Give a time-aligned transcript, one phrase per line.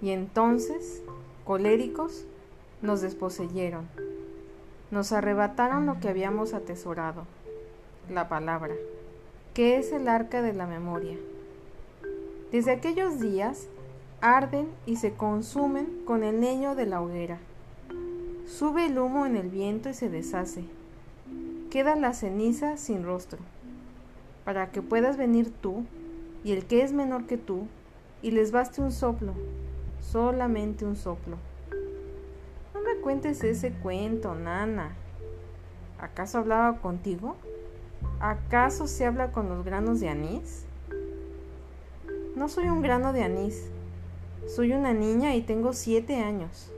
[0.00, 1.02] Y entonces,
[1.44, 2.24] coléricos,
[2.82, 3.88] nos desposeyeron,
[4.90, 7.24] nos arrebataron lo que habíamos atesorado,
[8.08, 8.74] la palabra,
[9.54, 11.16] que es el arca de la memoria.
[12.52, 13.66] Desde aquellos días
[14.20, 17.38] arden y se consumen con el leño de la hoguera.
[18.46, 20.64] Sube el humo en el viento y se deshace.
[21.70, 23.38] Queda la ceniza sin rostro,
[24.44, 25.84] para que puedas venir tú
[26.44, 27.66] y el que es menor que tú,
[28.22, 29.34] y les baste un soplo,
[30.00, 31.36] solamente un soplo.
[32.74, 34.94] No me cuentes ese cuento, nana.
[36.00, 37.36] ¿Acaso hablaba contigo?
[38.20, 40.64] ¿Acaso se habla con los granos de anís?
[42.36, 43.68] No soy un grano de anís.
[44.46, 46.70] Soy una niña y tengo siete años.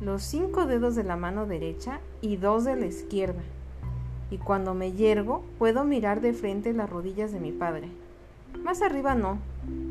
[0.00, 3.42] Los cinco dedos de la mano derecha y dos de la izquierda.
[4.30, 7.88] Y cuando me yergo puedo mirar de frente las rodillas de mi padre.
[8.62, 9.38] Más arriba no.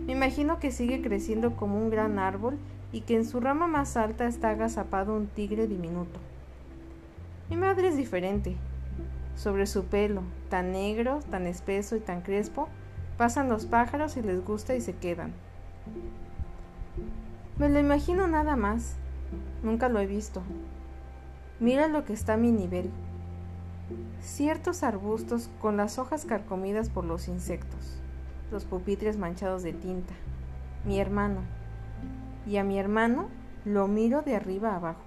[0.05, 2.57] Me imagino que sigue creciendo como un gran árbol
[2.91, 6.19] y que en su rama más alta está agazapado un tigre diminuto.
[7.49, 8.55] Mi madre es diferente.
[9.35, 12.67] Sobre su pelo, tan negro, tan espeso y tan crespo,
[13.17, 15.33] pasan los pájaros y les gusta y se quedan.
[17.57, 18.95] Me lo imagino nada más.
[19.63, 20.41] Nunca lo he visto.
[21.59, 22.89] Mira lo que está a mi nivel.
[24.21, 27.99] Ciertos arbustos con las hojas carcomidas por los insectos,
[28.51, 30.13] los pupitres manchados de tinta.
[30.85, 31.41] Mi hermano.
[32.45, 33.29] Y a mi hermano
[33.65, 35.03] lo miro de arriba abajo.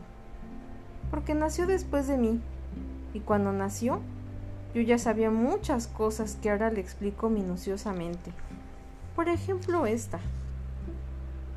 [1.11, 2.41] Porque nació después de mí.
[3.13, 4.01] Y cuando nació,
[4.75, 8.33] yo ya sabía muchas cosas que ahora le explico minuciosamente.
[9.15, 10.19] Por ejemplo, esta.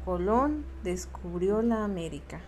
[0.05, 2.39] Colón descubrió la América.